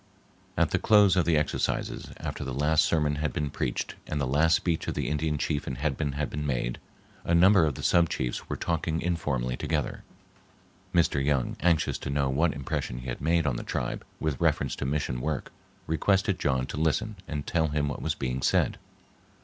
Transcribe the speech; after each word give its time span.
At 0.57 0.71
the 0.71 0.79
close 0.79 1.15
of 1.15 1.25
the 1.25 1.37
exercises, 1.37 2.09
after 2.17 2.43
the 2.43 2.55
last 2.55 2.85
sermon 2.85 3.17
had 3.17 3.31
been 3.31 3.51
preached 3.51 3.93
and 4.07 4.19
the 4.19 4.25
last 4.25 4.55
speech 4.55 4.87
of 4.87 4.95
the 4.95 5.07
Indian 5.07 5.37
chief 5.37 5.67
and 5.67 5.77
headmen 5.77 6.13
had 6.13 6.27
been 6.27 6.43
made, 6.43 6.79
a 7.23 7.35
number 7.35 7.65
of 7.67 7.75
the 7.75 7.83
sub 7.83 8.09
chiefs 8.09 8.49
were 8.49 8.55
talking 8.55 8.99
informally 8.99 9.55
together. 9.55 10.03
Mr. 10.91 11.23
Young, 11.23 11.55
anxious 11.59 11.99
to 11.99 12.09
know 12.09 12.29
what 12.31 12.53
impression 12.55 12.97
he 13.01 13.09
had 13.09 13.21
made 13.21 13.45
on 13.45 13.57
the 13.57 13.63
tribe 13.63 14.03
with 14.19 14.41
reference 14.41 14.75
to 14.77 14.85
mission 14.87 15.21
work, 15.21 15.51
requested 15.85 16.39
John 16.39 16.65
to 16.65 16.77
listen 16.81 17.17
and 17.27 17.45
tell 17.45 17.67
him 17.67 17.87
what 17.87 18.01
was 18.01 18.15
being 18.15 18.41
said. 18.41 18.79